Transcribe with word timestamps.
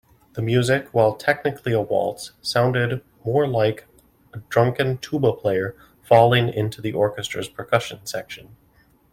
The 0.33 0.41
music, 0.41 0.87
while 0.93 1.13
technically 1.13 1.73
a 1.73 1.79
waltz, 1.79 2.31
sounded 2.41 3.03
more 3.23 3.47
like 3.47 3.85
a 4.33 4.39
drunken 4.49 4.97
tuba 4.97 5.31
player 5.31 5.75
falling 6.01 6.49
into 6.49 6.81
the 6.81 6.93
orchestra's 6.93 7.47
percussion 7.47 8.03
section. 8.07 8.55